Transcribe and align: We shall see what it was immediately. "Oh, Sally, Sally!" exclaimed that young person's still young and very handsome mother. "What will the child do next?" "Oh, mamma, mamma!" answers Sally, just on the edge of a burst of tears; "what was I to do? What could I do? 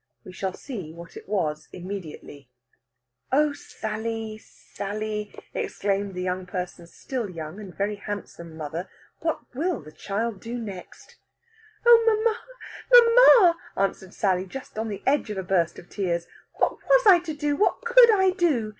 We 0.25 0.33
shall 0.33 0.53
see 0.53 0.91
what 0.91 1.15
it 1.15 1.29
was 1.29 1.67
immediately. 1.71 2.49
"Oh, 3.31 3.53
Sally, 3.53 4.39
Sally!" 4.39 5.31
exclaimed 5.53 6.15
that 6.15 6.21
young 6.21 6.47
person's 6.47 6.91
still 6.91 7.29
young 7.29 7.59
and 7.59 7.77
very 7.77 7.97
handsome 7.97 8.57
mother. 8.57 8.89
"What 9.19 9.41
will 9.53 9.79
the 9.79 9.91
child 9.91 10.41
do 10.41 10.57
next?" 10.57 11.17
"Oh, 11.85 12.03
mamma, 12.07 12.39
mamma!" 12.91 13.57
answers 13.77 14.17
Sally, 14.17 14.47
just 14.47 14.79
on 14.79 14.87
the 14.89 15.03
edge 15.05 15.29
of 15.29 15.37
a 15.37 15.43
burst 15.43 15.77
of 15.77 15.87
tears; 15.87 16.25
"what 16.55 16.71
was 16.81 17.05
I 17.05 17.19
to 17.19 17.35
do? 17.35 17.55
What 17.55 17.81
could 17.81 18.09
I 18.09 18.31
do? 18.31 18.69